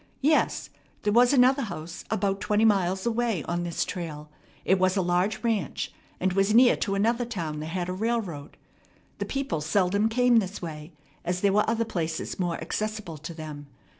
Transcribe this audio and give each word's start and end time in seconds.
Yes, 0.23 0.71
there 1.03 1.13
was 1.13 1.31
another 1.31 1.61
house 1.61 2.05
about 2.09 2.41
twenty 2.41 2.65
miles 2.65 3.05
away 3.05 3.43
on 3.43 3.61
this 3.61 3.85
trail. 3.85 4.31
It 4.65 4.79
was 4.79 4.97
a 4.97 5.01
large 5.03 5.43
ranch, 5.43 5.93
and 6.19 6.33
was 6.33 6.55
near 6.55 6.75
to 6.77 6.95
another 6.95 7.23
town 7.23 7.59
that 7.59 7.67
had 7.67 7.87
a 7.87 7.93
railroad. 7.93 8.57
The 9.19 9.25
people 9.25 9.61
seldom 9.61 10.09
came 10.09 10.37
this 10.37 10.59
way, 10.59 10.93
as 11.23 11.41
there 11.41 11.53
were 11.53 11.69
other 11.69 11.85
places 11.85 12.39
more 12.39 12.57
accessible 12.59 13.19
to 13.19 13.35
them. 13.35 13.67